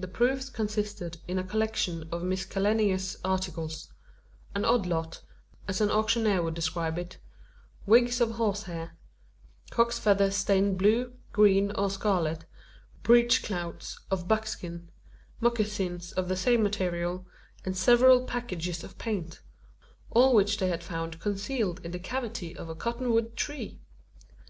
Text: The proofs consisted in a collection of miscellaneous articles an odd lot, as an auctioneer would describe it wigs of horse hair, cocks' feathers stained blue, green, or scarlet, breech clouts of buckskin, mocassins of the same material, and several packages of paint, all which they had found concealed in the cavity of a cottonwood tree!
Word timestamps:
The 0.00 0.08
proofs 0.08 0.48
consisted 0.48 1.18
in 1.28 1.38
a 1.38 1.44
collection 1.44 2.08
of 2.10 2.22
miscellaneous 2.22 3.18
articles 3.22 3.92
an 4.54 4.64
odd 4.64 4.86
lot, 4.86 5.20
as 5.68 5.82
an 5.82 5.90
auctioneer 5.90 6.40
would 6.42 6.54
describe 6.54 6.96
it 6.98 7.18
wigs 7.84 8.22
of 8.22 8.30
horse 8.36 8.62
hair, 8.62 8.96
cocks' 9.68 9.98
feathers 9.98 10.34
stained 10.34 10.78
blue, 10.78 11.12
green, 11.34 11.72
or 11.72 11.90
scarlet, 11.90 12.46
breech 13.02 13.42
clouts 13.42 13.98
of 14.10 14.26
buckskin, 14.26 14.88
mocassins 15.42 16.12
of 16.12 16.28
the 16.28 16.36
same 16.38 16.62
material, 16.62 17.26
and 17.66 17.76
several 17.76 18.24
packages 18.24 18.82
of 18.82 18.96
paint, 18.96 19.42
all 20.10 20.34
which 20.34 20.56
they 20.56 20.68
had 20.68 20.82
found 20.82 21.20
concealed 21.20 21.84
in 21.84 21.90
the 21.90 21.98
cavity 21.98 22.56
of 22.56 22.70
a 22.70 22.74
cottonwood 22.74 23.36
tree! 23.36 23.78